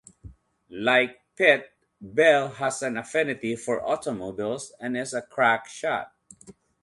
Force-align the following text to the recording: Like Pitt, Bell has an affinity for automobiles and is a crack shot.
Like 0.71 1.19
Pitt, 1.35 1.73
Bell 2.01 2.49
has 2.53 2.81
an 2.81 2.97
affinity 2.97 3.55
for 3.55 3.85
automobiles 3.87 4.73
and 4.79 4.97
is 4.97 5.13
a 5.13 5.21
crack 5.21 5.67
shot. 5.69 6.11